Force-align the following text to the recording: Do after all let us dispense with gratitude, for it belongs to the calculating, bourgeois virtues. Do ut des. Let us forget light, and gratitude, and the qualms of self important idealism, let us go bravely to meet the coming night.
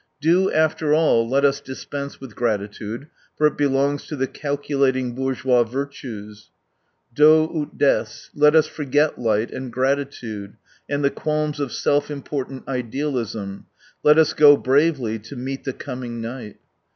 Do 0.19 0.51
after 0.51 0.95
all 0.95 1.29
let 1.29 1.45
us 1.45 1.61
dispense 1.61 2.19
with 2.19 2.35
gratitude, 2.35 3.05
for 3.37 3.45
it 3.45 3.55
belongs 3.55 4.07
to 4.07 4.15
the 4.15 4.25
calculating, 4.25 5.13
bourgeois 5.13 5.61
virtues. 5.61 6.49
Do 7.13 7.43
ut 7.55 7.77
des. 7.77 8.07
Let 8.33 8.55
us 8.55 8.65
forget 8.65 9.19
light, 9.19 9.51
and 9.51 9.71
gratitude, 9.71 10.55
and 10.89 11.03
the 11.03 11.11
qualms 11.11 11.59
of 11.59 11.71
self 11.71 12.09
important 12.09 12.67
idealism, 12.67 13.67
let 14.01 14.17
us 14.17 14.33
go 14.33 14.57
bravely 14.57 15.19
to 15.19 15.35
meet 15.35 15.65
the 15.65 15.73
coming 15.73 16.19
night. 16.19 16.57